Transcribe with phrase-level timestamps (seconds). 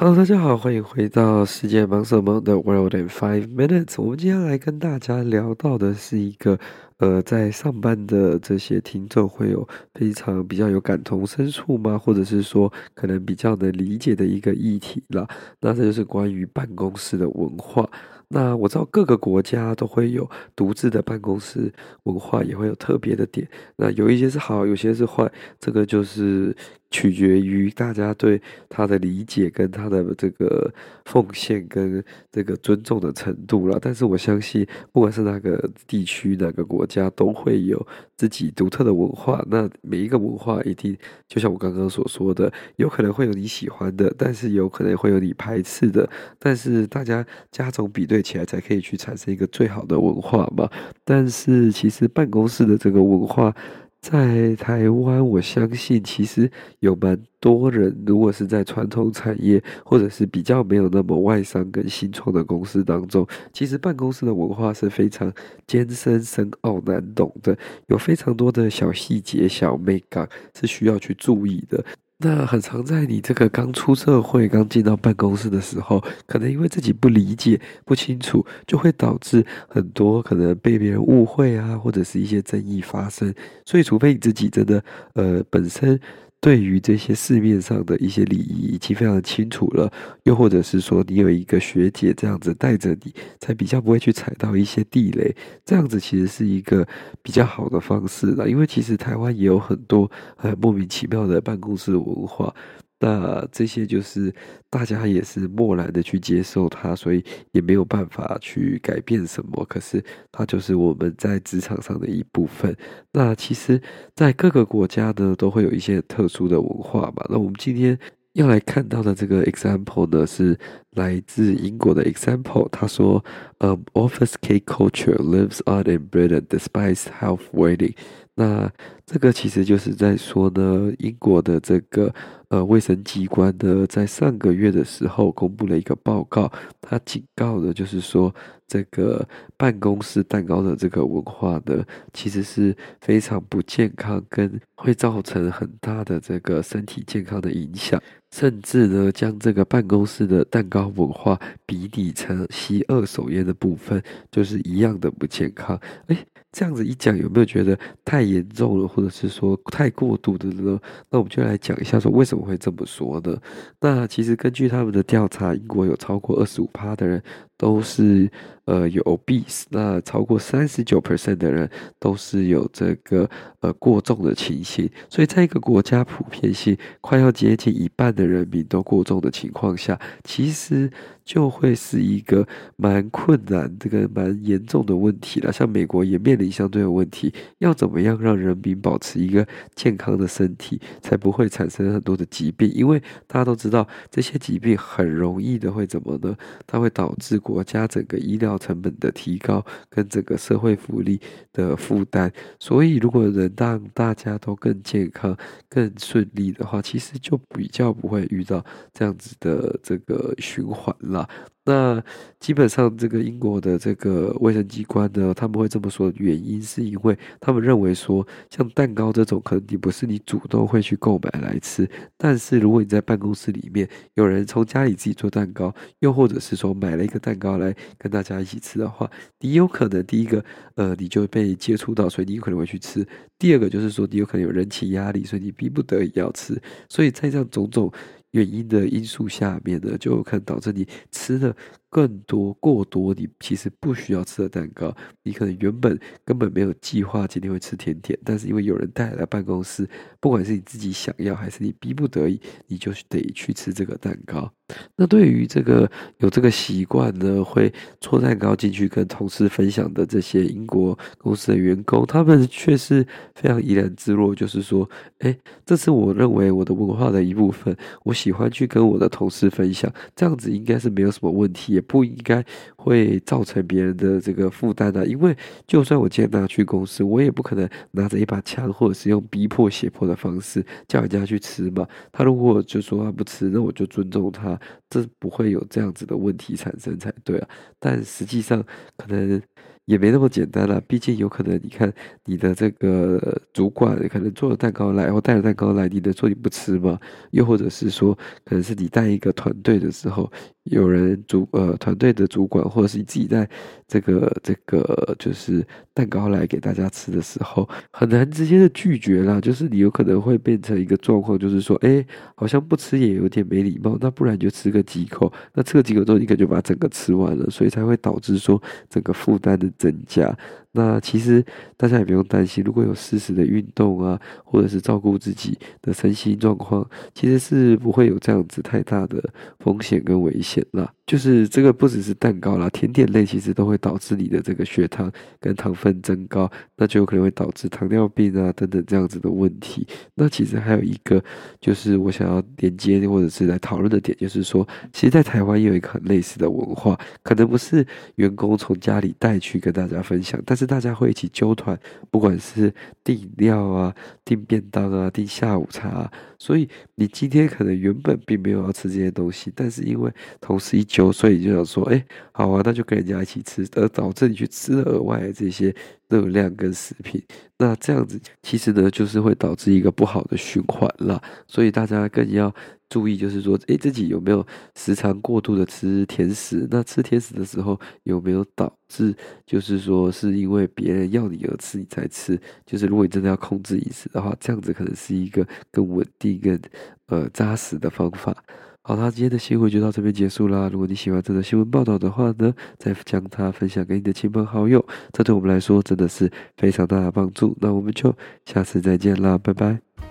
[0.00, 4.00] Hello，大家好，欢迎回到世界忙什么的 World in Five Minutes。
[4.00, 6.58] 我们今天来跟大家聊到的是一个，
[6.96, 11.98] 呃，在上班的这些听众会有非常比较有感同身受吗？
[11.98, 15.28] 或者是说可能比较能理解的一个议题啦。
[15.60, 17.86] 那这就是关于办公室的文化。
[18.28, 20.26] 那我知道各个国家都会有
[20.56, 21.70] 独自的办公室
[22.04, 23.46] 文化，也会有特别的点。
[23.76, 26.56] 那有一些是好，有些是坏，这个就是。
[26.90, 30.72] 取决于大家对他的理解跟他的这个
[31.04, 33.78] 奉献跟这个尊重的程度了。
[33.80, 39.44] 但是我相信，不管是哪个地区、哪个国家，都会有自己独特的文化。
[39.48, 40.96] 那每一个文化一定，
[41.28, 46.08] 就像我刚刚所说的，有可能会有你喜欢的，但是有可能会有你排斥的。
[46.38, 50.68] 但是大家加总比对起来，才可以去产生一个最好的文化嘛。
[51.04, 53.54] 但是其实办公室的这个文化。
[54.00, 65.30] 在台湾，我相信其实有蛮多人，如果是在传统产业或者是比较没有那么外商跟新创的公司当中，其实办公室的文化是非常
[65.66, 67.56] 艰深深奥难懂的，
[67.88, 70.26] 有非常多的小细节、小美感
[70.58, 71.84] 是需要去注意的。
[72.22, 83.34] 那很常在你这个刚出社会、刚进到办公室的时候，可能因为自己不理解、不清楚，就会导致很多可能被别人误会啊，或者是一些争议发生。
[83.64, 85.98] 所以，除非你自己真的呃本身。
[86.40, 95.36] 对于这些市面上的一些礼仪已经非常清楚了，又或者是说你有一个学姐这样子带着你，才比较不会去踩到一些地雷。
[95.66, 96.86] 这样子其实是一个
[97.22, 102.54] 比较好的方式啦，因为其实台湾也有很多很莫名其妙的办公室文化。
[103.00, 104.32] 那这些就是
[104.68, 109.64] 大家也是漠然的去接受它，所以也没有办法去改变什么。
[109.64, 112.76] 可是它就是我们在职场上的一部分。
[113.10, 113.80] 那其实，
[114.14, 117.26] 在各个国家呢，都会有一些特殊的文化嘛。
[117.30, 117.98] 那我们今天
[118.34, 120.56] 要来看到的这个 example 呢，是
[120.96, 122.68] 来自英国的 example。
[122.70, 123.24] 他说，
[123.58, 127.94] 呃、um,，office cake culture lives on in Britain despite health warning。
[128.34, 128.70] 那
[129.04, 132.14] 这个其实就是在说呢，英国的这个。
[132.50, 136.50] 呃，卫生机关呢，在上个月的时候公布了一个报告，
[136.80, 138.34] 他警告的就是说，
[138.66, 139.24] 这个
[139.56, 155.80] 办公室蛋糕的这个文化呢，其实是非常不健康，跟会造成很大的这个身体健康的影响，甚至呢，将这个办公室的蛋糕文化比底层吸二手烟的部分，就是一样的不健康。
[156.06, 160.78] 诶这样子一讲，有没有觉得太严重了，或者是说太过度的呢？
[161.08, 163.36] 那我们就来讲一下，说为什么会这么说呢？
[163.80, 167.22] 那其实根据他们的调查，英国有超过二十五趴的人
[167.56, 168.28] 都是
[168.64, 173.30] 呃有 obese，那超过三十九 percent 的人都是有这个
[173.60, 174.90] 呃过重的情形。
[175.08, 180.90] 所以在一个国家普遍性快要接近一半的人民都过重的情况下，其实。
[181.22, 182.44] 就会是一个
[182.74, 185.52] 蛮困难、这个蛮严重的问题了。
[185.52, 192.70] 像美国也面相对的问题，要怎么样让人民保持一个健康的身体，才不会产生很多的疾病？
[192.72, 196.36] 因为大家都知道，这些疾病很容易的会怎么呢？
[196.68, 201.20] 它会导致国家整个医疗成本的提高，跟整个社会福利
[201.52, 202.32] 的负担。
[202.60, 205.36] 所以，如果能让大家都更健康、
[205.68, 211.28] 更顺利的话，其实就比较不会遇到这样子的这个循环了。
[211.70, 212.02] 那
[212.40, 229.08] 基本上，这个英国的这个卫生机关呢，他们会这么说的原因，是因为他们认为说，像蛋糕这种，可能你不是你主动会去购买来吃，但是如果你在办公室里面有人从家里自己做蛋糕，又或者是说买了一个蛋糕来跟大家一起吃的话，
[229.38, 230.44] 你有可能第一个，
[230.74, 233.04] 呃，你就被接触到，所以你有可能会去吃；
[233.38, 236.60] 第二个就是说，你有可能有人情压力，所以你逼不得已要吃。
[236.88, 237.92] 所以在这样种种。
[238.32, 241.54] 原因的因素下面呢，就有可能导致你吃的
[241.90, 249.88] 更多过多，你其实不需要吃的蛋糕，你可能原本根本没有计划今天会吃甜点，但是因为有人带来办公室，
[250.20, 254.50] 不管是你自己想要还是你逼不得已，你就得去吃这个蛋糕。
[254.94, 263.04] 那对于这个有这个习惯呢，会搓蛋糕进去跟同事分享的这些英国公司的员工，他们却是
[263.34, 264.88] 非常怡然自若，就是说，
[265.18, 265.36] 哎，
[265.66, 271.79] 这是我认为我的文化的一部分，我喜欢去跟我的同事分享，这样子应该是没有什么问题。
[271.80, 272.44] 不应该
[272.76, 275.36] 会造成别人的这个负担的，因为
[275.66, 281.86] 就算我今天拿去公司，我也不可能拿着一把枪，或者是用逼迫、胁迫的方式叫人家去吃嘛。
[282.12, 287.48] 他如果就说他不吃，那我就尊重他，这不会有这样子的问题产生才对啊。
[287.78, 288.62] 但实际上，
[288.96, 289.40] 可能
[289.86, 290.80] 也没那么简单了。
[290.82, 291.92] 毕竟有可能，你看
[292.24, 296.98] 你的这个主管可能做了蛋糕来，或带了蛋糕来，你能说你不吃吗？
[297.32, 300.30] 又或者是说，可能是你带一个团队的时候，
[300.64, 303.48] 有人主呃团队的主管，或者是你自己带
[303.88, 309.40] 这个这个就是蛋糕来给大家吃的时候，很难直接的拒绝啦。
[309.40, 312.04] 就是你有可能会变成一个状况，就是说，哎，
[312.34, 315.32] 好像不吃也有点没礼貌，那不然就吃个几口。
[315.54, 320.36] 那吃个几口之后，你可能就把整个吃完了，所以才会导致说整个负担的增加。
[320.72, 321.44] 那其实
[321.76, 329.20] 大家也不用担心，如果有适时的运动啊，或者是照顾自己的身心状况，其实是不会有这样子太大的
[329.58, 330.94] 风险跟危险啦。
[331.10, 335.10] 就是这个不只是蛋糕啦，甜点类其实都会导致你的这个血糖
[335.40, 339.84] 跟糖分增高，那就有可能会导致糖尿病啊等等这样子的问题。
[340.14, 341.20] 那其实还有一个
[341.60, 347.84] 就是我想要连接或者是来讨论的点，就是说，其实，在台湾有一个很类似的文化，可能不是
[348.14, 351.76] 员工从家里带去跟大家分享，但是大家会一起揪团，
[352.08, 352.72] 不管是
[353.02, 353.92] 订饮料啊、
[354.24, 360.99] 订便当啊、订下午茶啊，所以你今天可能原本并没有要吃这些东西，但是因为同事一揪。
[361.12, 365.72] 所以就想说，哎，好啊，那就跟人家一起吃，而导致你去吃了额外的这些
[366.08, 367.22] 热量跟食品，
[367.58, 371.22] 那这样子其实呢，就是会导致一个不好的循环啦。
[371.46, 372.52] 所以大家更要
[372.88, 374.44] 注意，就是说，哎，自己有没有
[374.74, 376.66] 时常过度的吃甜食？
[376.70, 379.14] 那吃甜食的时候有没有导致，
[379.46, 382.36] 就是说是因为别人要你而吃你才吃？
[382.66, 386.58] 就是如果你真的要控制饮食的话，这样子可能是一个更稳定、更
[387.06, 388.36] 呃扎实的方法。
[388.82, 390.68] 好啦，今天的新闻就到这边结束啦。
[390.72, 397.56] 如果你喜欢这个新闻报道的话呢，再将它分享给你的亲朋好友，这对我们来说真的是非常大的帮助。
[397.60, 398.16] 那我们就
[398.46, 400.09] 下次再见啦，拜拜。